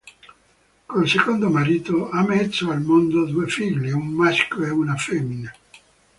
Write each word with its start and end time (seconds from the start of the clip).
Col 0.87 1.07
secondo 1.07 1.51
marito 1.51 2.09
ha 2.09 2.25
messo 2.25 2.71
al 2.71 2.81
mondo 2.81 3.23
due 3.25 3.45
figli: 3.47 3.91
un 3.91 4.07
maschio 4.07 4.63
e 4.65 4.71
una 4.71 4.95
femmina. 4.95 5.53